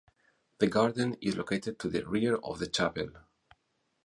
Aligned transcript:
The 0.57 0.65
garden 0.65 1.15
is 1.21 1.37
located 1.37 1.77
to 1.77 1.87
the 1.87 2.03
rear 2.07 2.37
of 2.37 2.57
the 2.57 2.65
chapel. 2.65 3.11